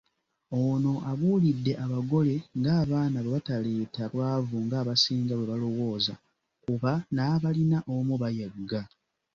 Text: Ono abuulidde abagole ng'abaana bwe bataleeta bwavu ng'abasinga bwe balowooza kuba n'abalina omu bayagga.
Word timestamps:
Ono 0.61 0.93
abuulidde 1.11 1.73
abagole 1.85 2.35
ng'abaana 2.59 3.17
bwe 3.21 3.31
bataleeta 3.35 4.03
bwavu 4.13 4.55
ng'abasinga 4.65 5.33
bwe 5.35 5.45
balowooza 5.51 6.13
kuba 6.63 6.91
n'abalina 7.13 7.77
omu 7.95 8.13
bayagga. 8.21 8.81